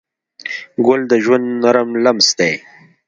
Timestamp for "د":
1.11-1.13